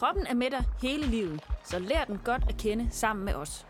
[0.00, 3.66] Kroppen er med dig hele livet, så lær den godt at kende sammen med os.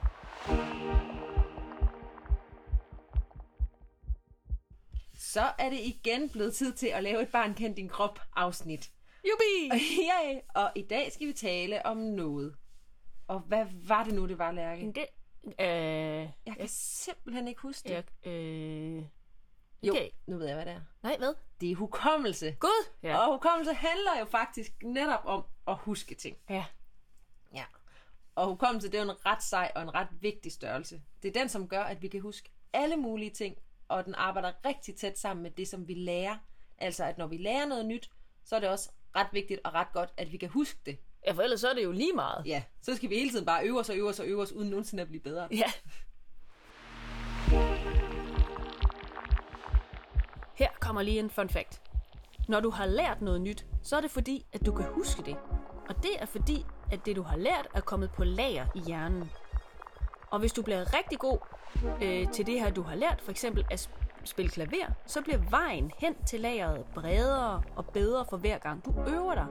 [5.15, 8.91] Så er det igen blevet tid til at lave et Barn kend din krop afsnit.
[9.25, 9.81] Jubi!
[10.11, 12.55] ja, og i dag skal vi tale om noget.
[13.29, 14.93] Og hvad var det nu, det var, Lærke?
[14.95, 15.07] Det,
[15.61, 18.05] øh, Jeg kan simpelthen ikke huske det.
[18.25, 19.00] jeg, øh,
[19.83, 20.09] Jo, okay.
[20.27, 20.81] nu ved jeg, hvad det er.
[21.03, 21.35] Nej, hvad?
[21.61, 22.57] Det er hukommelse.
[22.61, 22.89] Gud!
[23.03, 23.19] Ja.
[23.19, 26.37] Og hukommelse handler jo faktisk netop om at huske ting.
[26.51, 26.65] ja.
[27.55, 27.65] Ja.
[28.35, 31.03] Og hukommelse, det er jo en ret sej og en ret vigtig størrelse.
[31.23, 33.57] Det er den, som gør, at vi kan huske alle mulige ting,
[33.89, 36.37] og den arbejder rigtig tæt sammen med det, som vi lærer.
[36.79, 38.11] Altså, at når vi lærer noget nyt,
[38.45, 40.99] så er det også ret vigtigt og ret godt, at vi kan huske det.
[41.27, 42.47] ja, for ellers så er det jo lige meget.
[42.47, 44.53] Ja, så skal vi hele tiden bare øve os og øve os og øve os,
[44.53, 45.49] uden nogensinde at blive bedre.
[45.51, 45.73] Ja.
[50.91, 51.81] kommer lige en fun fact.
[52.49, 55.37] Når du har lært noget nyt, så er det fordi, at du kan huske det.
[55.89, 59.31] Og det er fordi, at det du har lært er kommet på lager i hjernen.
[60.31, 61.39] Og hvis du bliver rigtig god
[62.03, 63.91] øh, til det her, du har lært, for eksempel at
[64.25, 68.95] spille klaver, så bliver vejen hen til lageret bredere og bedre for hver gang du
[69.09, 69.47] øver dig.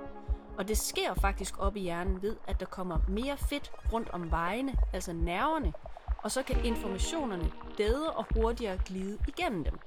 [0.58, 4.32] Og det sker faktisk op i hjernen ved, at der kommer mere fedt rundt om
[4.32, 5.74] vejene, altså nerverne,
[6.18, 9.80] og så kan informationerne bedre og hurtigere glide igennem dem.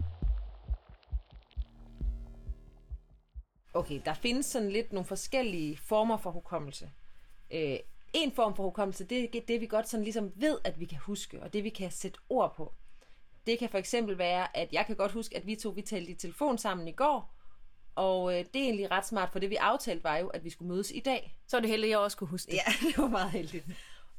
[3.74, 6.90] Okay, der findes sådan lidt nogle forskellige former for hukommelse.
[7.50, 7.78] Øh,
[8.12, 10.98] en form for hukommelse, det er det, vi godt sådan ligesom ved, at vi kan
[10.98, 12.74] huske, og det vi kan sætte ord på.
[13.46, 16.10] Det kan for eksempel være, at jeg kan godt huske, at vi to vi talte
[16.10, 17.34] i telefon sammen i går,
[17.94, 20.50] og øh, det er egentlig ret smart, for det vi aftalte var jo, at vi
[20.50, 21.38] skulle mødes i dag.
[21.46, 22.56] Så er det heldigt, at jeg også kunne huske det.
[22.56, 23.66] Ja, det var meget heldigt.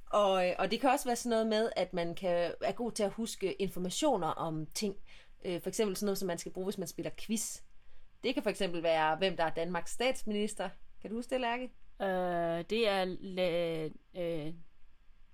[0.06, 2.92] Og, øh, og det kan også være sådan noget med, at man kan er god
[2.92, 4.96] til at huske informationer om ting.
[5.46, 7.60] Øh, for eksempel sådan noget, som man skal bruge, hvis man spiller quiz.
[8.24, 10.70] Det kan for eksempel være, hvem der er Danmarks statsminister.
[11.02, 11.64] Kan du huske det, Lærke?
[12.02, 13.06] Øh, det er...
[13.20, 13.84] La,
[14.22, 14.54] øh,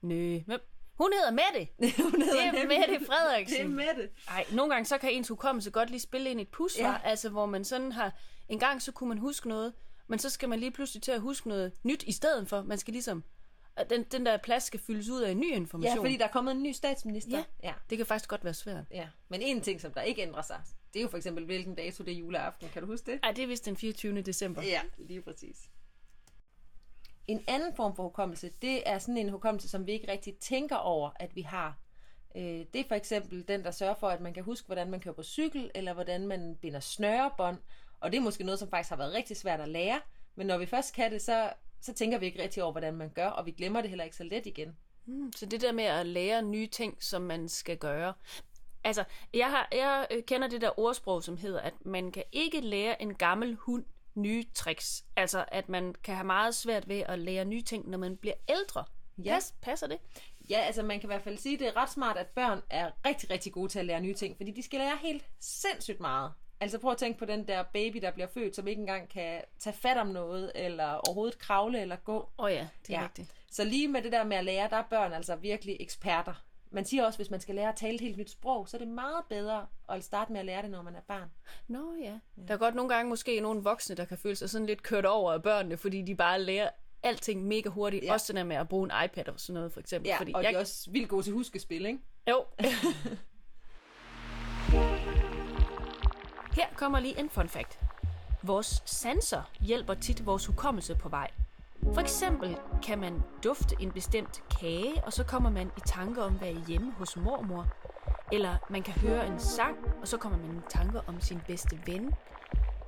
[0.02, 0.40] nø.
[0.46, 0.60] Hvem?
[0.98, 1.68] Hun hedder Mette.
[2.04, 3.58] Hun Det er Mette Frederiksen.
[3.58, 4.10] Det er Mette.
[4.28, 6.90] Ej, nogle gange så kan ens hukommelse godt lige spille ind i et pus, Ja.
[6.90, 6.98] ja.
[7.04, 8.14] altså hvor man sådan har...
[8.50, 9.74] En gang så kunne man huske noget,
[10.08, 12.62] men så skal man lige pludselig til at huske noget nyt i stedet for.
[12.62, 13.24] Man skal ligesom...
[13.90, 15.98] Den, den der plads skal fyldes ud af en ny Ja, information.
[15.98, 17.38] fordi der er kommet en ny statsminister.
[17.38, 17.44] Ja.
[17.64, 17.74] ja.
[17.90, 18.84] Det kan faktisk godt være svært.
[18.92, 19.08] ja.
[19.30, 20.62] Men en ting, som der ikke ændrer sig,
[20.94, 22.70] det er jo for eksempel, hvilken dato det er juleaften.
[22.70, 23.20] Kan du huske det?
[23.24, 24.22] Ej, det er vist den 24.
[24.22, 24.62] december.
[24.64, 25.70] Ja, lige præcis.
[27.28, 30.76] En anden form for hukommelse, det er sådan en hukommelse, som vi ikke rigtig tænker
[30.76, 31.78] over, at vi har.
[32.36, 35.00] Øh, Det er for eksempel den, der sørger for, at man kan huske, hvordan man
[35.00, 37.58] kører på cykel, eller hvordan man binder snørebånd.
[38.00, 40.02] Og det er måske noget, som faktisk har været rigtig svært at lære.
[40.36, 43.10] Men når vi først kan det, så, så tænker vi ikke rigtig over, hvordan man
[43.10, 44.78] gør, og vi glemmer det heller ikke så let igen.
[45.06, 48.14] Mm, Så det der med at lære nye ting, som man skal gøre.
[48.84, 49.04] Altså,
[49.34, 53.02] jeg, har, jeg øh, kender det der ordsprog, som hedder, at man kan ikke lære
[53.02, 53.86] en gammel hund
[54.16, 55.06] nye tricks.
[55.16, 58.36] Altså, at man kan have meget svært ved at lære nye ting, når man bliver
[58.50, 58.84] ældre.
[59.18, 59.34] Ja.
[59.34, 59.98] Pas, passer det?
[60.50, 62.62] Ja, altså man kan i hvert fald sige, at det er ret smart, at børn
[62.70, 66.00] er rigtig, rigtig gode til at lære nye ting, fordi de skal lære helt sindssygt
[66.00, 66.32] meget.
[66.62, 69.42] Altså prøv at tænke på den der baby, der bliver født, som ikke engang kan
[69.60, 72.18] tage fat om noget, eller overhovedet kravle eller gå.
[72.18, 73.00] Åh oh ja, det er Ja.
[73.00, 73.04] ja.
[73.06, 73.32] rigtigt.
[73.52, 76.34] Så lige med det der med at lære, der er børn altså virkelig eksperter.
[76.72, 78.80] Man siger også, hvis man skal lære at tale et helt nyt sprog, så er
[78.80, 81.32] det meget bedre at starte med at lære det, når man er barn.
[81.68, 82.20] Nå ja.
[82.48, 85.06] Der er godt nogle gange måske nogle voksne, der kan føle sig sådan lidt kørt
[85.06, 86.70] over af børnene, fordi de bare lærer
[87.04, 88.04] alting mega hurtigt.
[88.04, 88.08] Ja.
[88.08, 88.14] Ja.
[88.14, 90.10] Også det der med at bruge en iPad og sådan noget, for eksempel.
[90.10, 90.50] Ja, fordi og jeg...
[90.52, 92.00] de er også vildt gode til huskespil, ikke?
[92.30, 92.46] Jo.
[96.58, 97.80] Her kommer lige en fun fact.
[98.44, 101.32] Vores sanser hjælper tit vores hukommelse på vej.
[101.84, 106.36] For eksempel kan man dufte en bestemt kage, og så kommer man i tanker om
[106.36, 107.68] at være hjemme hos mormor.
[108.32, 111.80] Eller man kan høre en sang, og så kommer man i tanker om sin bedste
[111.86, 112.14] ven.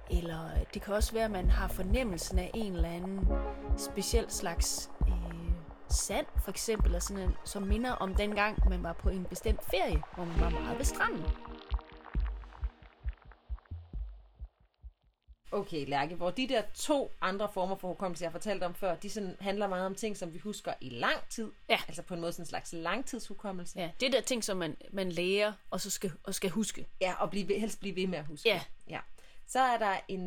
[0.09, 3.27] Eller det kan også være, at man har fornemmelsen af en eller anden
[3.77, 5.51] speciel slags øh,
[5.89, 9.25] sand, for eksempel, eller sådan en, som minder om den gang, man var på en
[9.25, 11.25] bestemt ferie, hvor man var meget ved stranden.
[15.53, 18.95] Okay, Lærke, hvor de der to andre former for hukommelse, jeg har fortalt om før,
[18.95, 21.51] de sådan handler meget om ting, som vi husker i lang tid.
[21.69, 21.79] Ja.
[21.87, 23.79] Altså på en måde sådan en slags langtidshukommelse.
[23.79, 26.87] Ja, det er der ting, som man, man lærer, og så skal, og skal huske.
[27.01, 28.49] Ja, og blive, helst blive ved med at huske.
[28.49, 28.61] Ja.
[28.89, 28.99] ja.
[29.47, 30.21] Så er der en,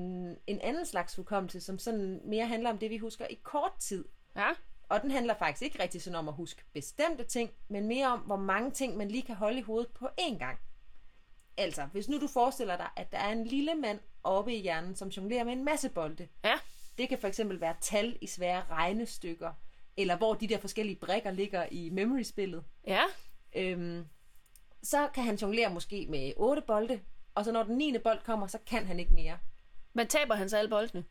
[0.47, 4.05] en anden slags hukommelse, som sådan mere handler om det, vi husker i kort tid.
[4.37, 4.55] Ja, Og
[4.89, 8.19] Og den handler faktisk ikke rigtig sådan om at huske bestemte ting, men mere om,
[8.19, 10.59] hvor mange ting man lige kan holde i hovedet på én gang.
[11.57, 14.97] Altså, hvis nu du forestiller dig, at der er en lille mand oppe i hjernen,
[14.97, 16.29] som jonglerer med en masse bolde.
[16.45, 16.55] Ja.
[16.99, 19.53] Det kan for eksempel være tal i svære regnestykker,
[19.97, 22.65] eller hvor de der forskellige brikker ligger i memory-spillet.
[22.87, 23.03] Ja.
[23.55, 24.07] Øhm,
[24.83, 27.01] så kan han jonglere måske med otte bolde,
[27.35, 27.99] og så når den 9.
[27.99, 29.39] bold kommer, så kan han ikke mere.
[29.93, 31.05] Men taber han så alle boldene?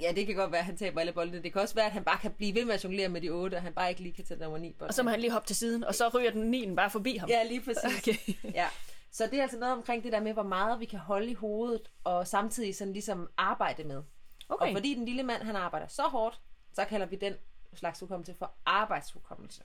[0.00, 1.42] Ja, det kan godt være, at han taber alle boldene.
[1.42, 3.28] Det kan også være, at han bare kan blive ved med at jonglere med de
[3.30, 4.88] otte, og han bare ikke lige kan tage nummer 9 bold.
[4.88, 7.16] Og så må han lige hoppe til siden, og så ryger den 9 bare forbi
[7.16, 7.28] ham.
[7.28, 7.84] Ja, lige præcis.
[7.98, 8.34] Okay.
[8.54, 8.66] ja.
[9.12, 11.34] Så det er altså noget omkring det der med, hvor meget vi kan holde i
[11.34, 14.02] hovedet, og samtidig sådan ligesom arbejde med.
[14.48, 14.66] Okay.
[14.66, 16.40] Og fordi den lille mand, han arbejder så hårdt,
[16.72, 17.34] så kalder vi den
[17.74, 19.62] slags hukommelse for arbejdshukommelse.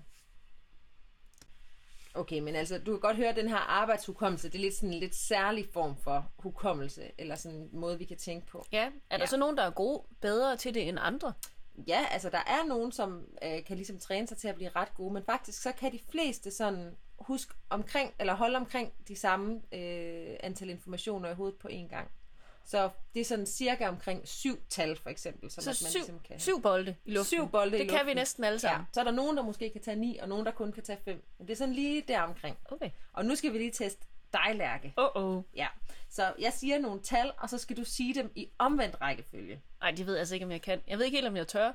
[2.14, 4.94] Okay, men altså, du kan godt høre, at den her arbejdshukommelse, det er lidt sådan
[4.94, 8.66] en lidt særlig form for hukommelse, eller sådan en måde, vi kan tænke på.
[8.72, 9.26] Ja, er der Ja.
[9.26, 11.34] så nogen, der er gode, bedre til det end andre?
[11.88, 14.94] Ja, altså der er nogen, som øh, kan ligesom træne sig til at blive ret
[14.94, 19.62] gode, men faktisk så kan de fleste sådan huske omkring, eller holde omkring de samme
[19.72, 22.12] øh, antal informationer i hovedet på én gang.
[22.68, 25.52] Så det er sådan cirka omkring syv tal, for eksempel.
[25.52, 26.40] Som Så at man syv, ligesom kan...
[26.40, 27.26] syv bolde i luften.
[27.38, 28.16] Syv bolde i Det kan vi luften.
[28.18, 28.88] næsten alle Ja, sammen.
[28.94, 31.00] så er der nogen, der måske kan tage ni, og nogen, der kun kan tage
[31.06, 31.24] fem.
[31.38, 32.58] Men det er sådan lige der omkring.
[32.66, 32.90] Okay.
[33.14, 34.94] Og nu skal vi lige teste dig, Lærke.
[34.98, 35.44] Oh-oh.
[35.56, 35.68] Ja.
[36.10, 39.62] Så jeg siger nogle tal, og så skal du sige dem i omvendt rækkefølge.
[39.82, 40.82] Ej, det ved jeg altså ikke, om jeg kan.
[40.88, 41.72] Jeg ved ikke helt, om jeg tør.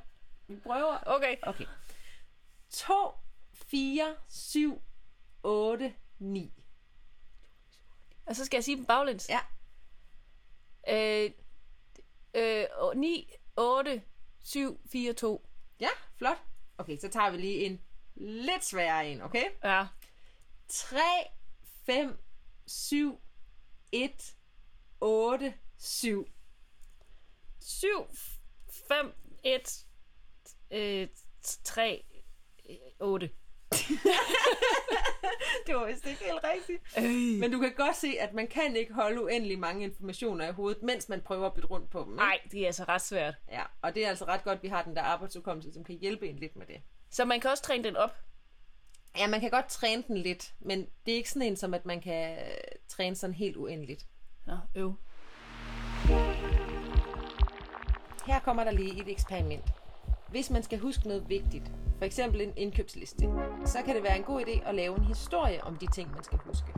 [0.48, 0.98] Vi prøver.
[1.06, 1.36] Okay.
[1.42, 1.64] Okay.
[2.70, 2.94] 2,
[3.54, 4.82] 4, 7,
[5.42, 6.52] 8, 9.
[8.26, 9.28] Og så skal jeg sige dem baglæns.
[9.28, 9.40] Ja.
[10.88, 11.30] Øh,
[12.34, 12.66] øh,
[12.96, 14.02] 9, 8,
[14.38, 15.46] 7, 4, 2.
[15.80, 16.42] Ja, flot.
[16.78, 17.80] Okay, så tager vi lige en
[18.16, 19.44] lidt sværere en, okay?
[19.64, 19.86] Ja.
[20.68, 20.98] 3,
[21.86, 22.18] 5,
[22.66, 23.20] 7,
[23.92, 24.36] 1,
[25.00, 26.26] 8, 7.
[27.60, 27.88] 7,
[28.88, 29.14] 5,
[29.44, 29.86] 1,
[30.70, 31.08] øh,
[31.64, 32.04] 3,
[33.00, 33.30] 8.
[35.66, 36.82] Det var vist ikke helt rigtigt.
[36.98, 37.40] Øh.
[37.40, 40.82] Men du kan godt se, at man kan ikke holde uendelig mange informationer i hovedet,
[40.82, 42.12] mens man prøver at bytte rundt på dem.
[42.12, 43.34] Nej, det er altså ret svært.
[43.50, 45.94] Ja, og det er altså ret godt, at vi har den der arbejdsudkommelse, som kan
[45.94, 46.76] hjælpe en lidt med det.
[47.10, 48.16] Så man kan også træne den op.
[49.18, 51.86] Ja, man kan godt træne den lidt, men det er ikke sådan en, som at
[51.86, 52.54] man kan øh,
[52.88, 54.06] træne sådan helt uendeligt.
[54.46, 54.94] Nå, øv.
[58.26, 59.64] Her kommer der lige et eksperiment.
[60.30, 63.28] Hvis man skal huske noget vigtigt, for eksempel en indkøbsliste,
[63.64, 66.24] så kan det være en god idé at lave en historie om de ting, man
[66.24, 66.72] skal huske.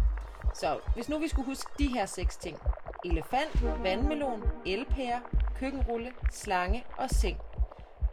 [0.54, 2.58] Så hvis nu vi skulle huske de her seks ting.
[3.04, 5.20] Elefant, vandmelon, elpære,
[5.56, 7.38] køkkenrulle, slange og seng.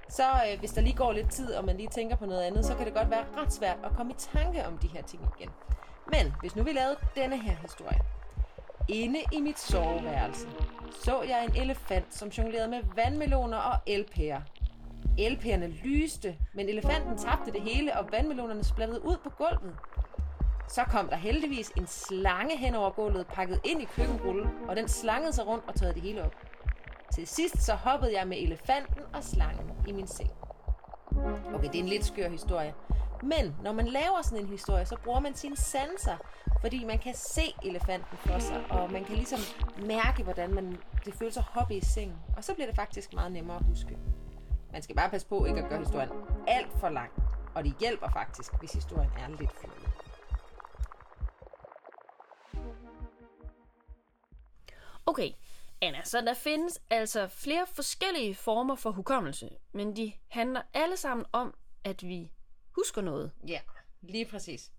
[0.09, 2.65] Så øh, hvis der lige går lidt tid, og man lige tænker på noget andet,
[2.65, 5.23] så kan det godt være ret svært at komme i tanke om de her ting
[5.37, 5.49] igen.
[6.11, 7.99] Men hvis nu vi lavede denne her historie.
[8.87, 10.47] Inde i mit soveværelse
[11.03, 14.41] så jeg en elefant, som jonglerede med vandmeloner og elpærer.
[15.17, 19.75] Elpærerne lyste, men elefanten tabte det hele, og vandmelonerne splattede ud på gulvet.
[20.67, 24.87] Så kom der heldigvis en slange hen over gulvet, pakket ind i køkkenrullen, og den
[24.87, 26.35] slangede sig rundt og tørrede det hele op.
[27.13, 30.31] Til sidst så hoppede jeg med elefanten og slangen i min seng.
[31.53, 32.73] Okay, det er en lidt skør historie.
[33.23, 36.17] Men når man laver sådan en historie, så bruger man sine sanser,
[36.61, 39.39] fordi man kan se elefanten for sig, og man kan ligesom
[39.85, 42.17] mærke, hvordan man, det føles at hoppe i sengen.
[42.37, 43.97] Og så bliver det faktisk meget nemmere at huske.
[44.71, 46.09] Man skal bare passe på ikke at gøre historien
[46.47, 47.11] alt for lang,
[47.55, 49.89] og det hjælper faktisk, hvis historien er lidt fyldig.
[55.05, 55.31] Okay,
[55.81, 61.25] Anna, så der findes altså flere forskellige former for hukommelse, men de handler alle sammen
[61.31, 62.31] om, at vi
[62.71, 63.31] husker noget.
[63.47, 63.59] Ja,
[64.01, 64.71] lige præcis.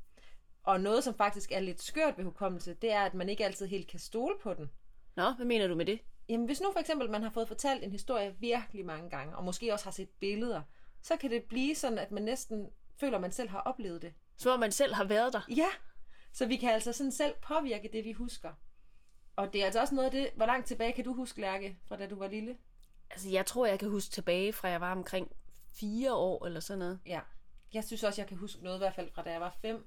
[0.63, 3.67] Og noget, som faktisk er lidt skørt ved hukommelse, det er, at man ikke altid
[3.67, 4.71] helt kan stole på den.
[5.17, 6.01] Nå, hvad mener du med det?
[6.31, 9.45] Jamen, hvis nu for eksempel man har fået fortalt en historie virkelig mange gange, og
[9.45, 10.63] måske også har set billeder,
[11.03, 14.15] så kan det blive sådan, at man næsten føler, at man selv har oplevet det.
[14.37, 15.41] Som om man selv har været der.
[15.57, 15.69] Ja,
[16.33, 18.53] så vi kan altså sådan selv påvirke det, vi husker.
[19.37, 21.79] Og det er altså også noget af det, hvor langt tilbage kan du huske, Lærke,
[21.89, 22.57] fra da du var lille?
[23.11, 25.33] Altså, jeg tror, jeg kan huske tilbage fra jeg var omkring
[25.73, 27.01] fire år eller sådan noget.
[27.07, 27.21] Ja,
[27.73, 29.87] jeg synes også, jeg kan huske noget, i hvert fald fra da jeg var fem.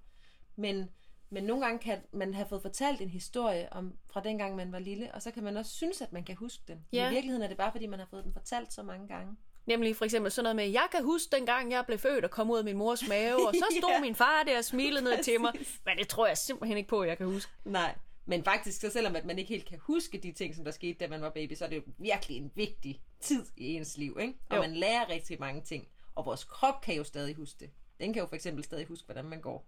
[0.56, 0.90] Men,
[1.34, 4.80] men nogle gange kan man have fået fortalt en historie om fra dengang, man var
[4.80, 6.76] lille, og så kan man også synes, at man kan huske den.
[6.76, 7.08] Men Ja.
[7.08, 9.38] i virkeligheden er det bare, fordi man har fået den fortalt så mange gange.
[9.66, 12.52] Nemlig for eksempel sådan noget med, jeg kan huske dengang, jeg blev født og kom
[12.52, 14.02] ud af min mors mave, og så stod Ja.
[14.02, 15.54] min far der og smilede ned til mig.
[15.86, 17.52] Men det tror jeg simpelthen ikke på, jeg kan huske.
[17.66, 20.72] Nej, men faktisk, så selvom at man ikke helt kan huske de ting, som der
[20.72, 23.98] skete, da man var baby, så er det jo virkelig en vigtig tid i ens
[23.98, 24.34] liv, ikke?
[24.50, 24.62] Og Jo.
[24.62, 25.88] man lærer rigtig mange ting.
[26.16, 27.70] Og vores krop kan jo stadig huske det.
[28.00, 29.66] Den kan jo for eksempel stadig huske, hvordan man går.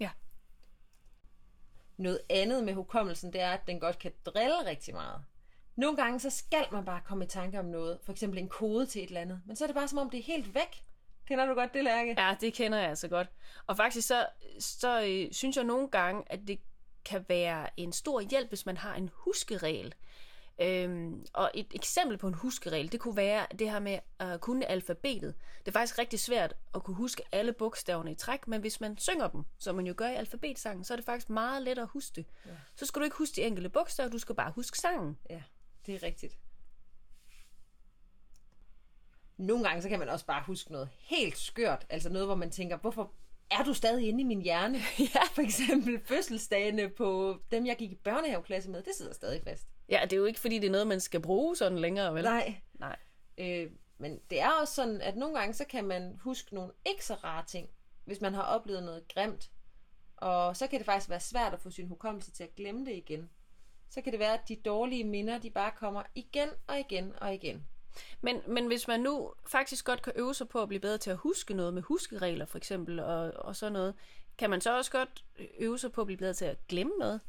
[0.00, 0.10] Ja.
[1.98, 5.24] Noget andet med hukommelsen, det er, at den godt kan drille rigtig meget.
[5.76, 7.98] Nogle gange, så skal man bare komme i tanke om noget.
[8.02, 9.40] For eksempel en kode til et eller andet.
[9.46, 10.84] Men så er det bare som om, det er helt væk.
[11.28, 12.14] Kender du godt det, Lærke?
[12.18, 13.28] Ja, det kender jeg altså godt.
[13.66, 14.26] Og faktisk så,
[14.58, 16.60] så øh, synes jeg nogle gange, at det
[17.04, 19.94] kan være en stor hjælp, hvis man har en huskeregel.
[20.60, 24.66] Øhm, og et eksempel på en huskeregel, det kunne være det her med at kunne
[24.66, 25.34] alfabetet.
[25.58, 28.98] Det er faktisk rigtig svært at kunne huske alle bogstaverne i træk, men hvis man
[28.98, 31.90] synger dem, som man jo gør i alfabetsangen, så er det faktisk meget lettere at
[31.90, 32.26] huske det.
[32.46, 32.50] Ja.
[32.76, 35.18] Så skal du ikke huske de enkelte bogstaver, du skal bare huske sangen.
[35.30, 35.42] Ja,
[35.86, 36.38] det er rigtigt.
[39.36, 42.50] Nogle gange så kan man også bare huske noget helt skørt, altså noget, hvor man
[42.50, 43.12] tænker, hvorfor
[43.50, 44.78] er du stadig inde i min hjerne?
[45.14, 45.20] Ja.
[45.32, 49.66] For eksempel fødselsdagene på dem, jeg gik i børnehaveklasse med, det sidder stadig fast.
[49.88, 52.24] Ja, det er jo ikke, fordi det er noget, man skal bruge sådan længere, vel?
[52.24, 52.54] Nej.
[52.74, 52.96] Nej.
[53.38, 57.04] Øh, men det er også sådan, at nogle gange, så kan man huske nogle ikke
[57.04, 57.68] så rare ting,
[58.04, 59.50] hvis man har oplevet noget grimt.
[60.16, 62.92] Og så kan det faktisk være svært at få sin hukommelse til at glemme det
[62.92, 63.30] igen.
[63.90, 67.34] Så kan det være, at de dårlige minder, de bare kommer igen og igen og
[67.34, 67.66] igen.
[68.20, 71.10] Men, men hvis man nu faktisk godt kan øve sig på at blive bedre til
[71.10, 73.94] at huske noget med huskeregler for eksempel, og, og sådan noget,
[74.38, 75.24] kan man så også godt
[75.58, 77.20] øve sig på at blive bedre til at glemme noget?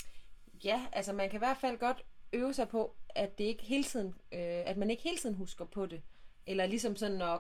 [0.64, 3.84] Ja, altså man kan i hvert fald godt øve sig på, at det ikke hele
[3.84, 6.02] tiden, øh, at man ikke hele tiden husker på det.
[6.46, 7.40] Eller ligesom sådan at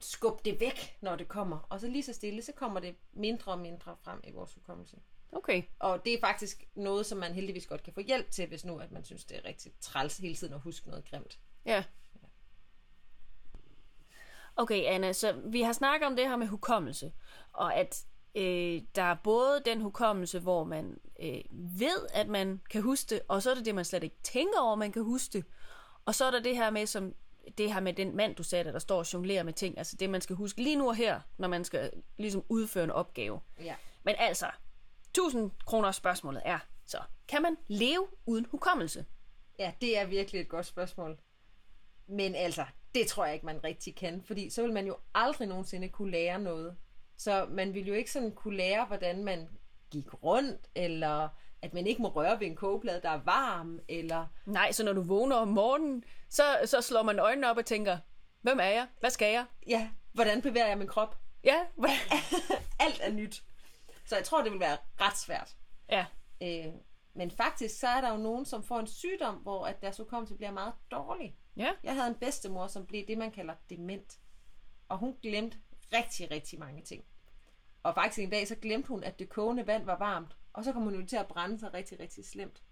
[0.00, 1.58] skubbe det væk, når det kommer.
[1.58, 4.96] Og så lige så stille, så kommer det mindre og mindre frem i vores hukommelse.
[5.32, 5.62] Okay.
[5.78, 8.78] Og det er faktisk noget, som man heldigvis godt kan få hjælp til, hvis nu
[8.78, 11.38] at man synes, det er rigtig træls hele tiden at huske noget grimt.
[11.64, 11.84] Ja.
[14.56, 17.12] Okay, Anna, så vi har snakket om det her med hukommelse,
[17.52, 18.04] og at
[18.34, 23.20] øh, der er både den hukommelse, hvor man øh, ved, at man kan huske det,
[23.28, 25.44] og så er det det, man slet ikke tænker over, man kan huske det.
[26.04, 27.14] Og så er der det her med, som
[27.58, 30.10] det her med den mand, du sagde, der står og jonglerer med ting, altså det,
[30.10, 33.40] man skal huske lige nu og her, når man skal ligesom udføre en opgave.
[33.60, 33.74] Ja.
[34.02, 34.50] Men altså,
[35.10, 39.06] 1000 kroner spørgsmålet er, så kan man leve uden hukommelse?
[39.58, 41.18] Ja, det er virkelig et godt spørgsmål.
[42.06, 45.48] Men altså, det tror jeg ikke, man rigtig kan, fordi så vil man jo aldrig
[45.48, 46.76] nogensinde kunne lære noget.
[47.18, 49.48] Så man vil jo ikke sådan kunne lære, hvordan man
[49.90, 51.28] gik rundt, eller
[51.62, 54.26] at man ikke må røre ved en kogeplade, der er varm, eller...
[54.46, 57.98] Nej, så når du vågner om morgenen, så, så slår man øjnene op og tænker,
[58.40, 58.86] hvem er jeg?
[59.00, 59.44] Hvad skal jeg?
[59.66, 61.18] Ja, hvordan bevæger jeg min krop?
[61.44, 61.96] Ja, hvordan?
[62.80, 63.42] Alt er nyt.
[64.06, 65.56] Så jeg tror, det vil være ret svært.
[65.90, 66.06] ja.
[66.42, 66.72] Øh,
[67.14, 70.34] men faktisk, så er der jo nogen, som får en sygdom, hvor at deres hukommelse
[70.34, 71.36] bliver meget dårlig.
[71.56, 71.72] Ja.
[71.82, 74.18] Jeg havde en bedstemor, som blev det, man kalder dement.
[74.88, 75.58] Og hun glemte
[75.92, 77.04] rigtig, rigtig mange ting.
[77.82, 80.36] Og faktisk en dag, så glemte hun, at det kogende vand var varmt.
[80.52, 82.62] Og så kom hun jo til at brænde sig rigtig, rigtig slemt.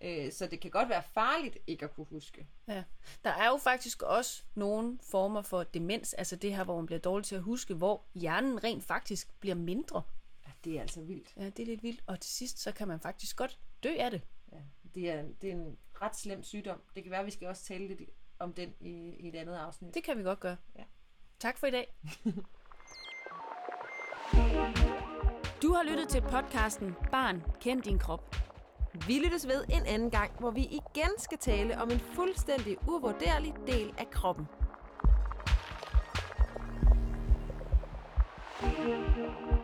[0.00, 2.46] Øh, så det kan godt være farligt ikke at kunne huske.
[2.68, 2.84] ja.
[3.24, 7.00] Der er jo faktisk også nogle former for demens, altså det her, hvor man bliver
[7.00, 10.02] dårlig til at huske, hvor hjernen rent faktisk bliver mindre.
[10.46, 11.32] Ja, det er altså vildt.
[11.36, 12.02] Ja, det er lidt vildt.
[12.06, 14.22] Og til sidst, så kan man faktisk godt dø af det.
[14.52, 14.58] Ja,
[14.94, 16.82] det, er, det er en ret slem sygdom.
[16.94, 18.00] Det kan være, at vi skal også tale lidt
[18.38, 19.94] om den i, i et andet afsnit.
[19.94, 20.56] Det kan vi godt gøre.
[20.78, 20.84] Ja.
[21.40, 21.94] Tak for i dag.
[25.62, 28.36] Du har lyttet til podcasten Barn, kend din krop.
[29.06, 33.54] Vi lyttes ved en anden gang, hvor vi igen skal tale om en fuldstændig uvurderlig
[33.66, 34.46] del af kroppen.
[38.60, 39.16] thank
[39.50, 39.55] you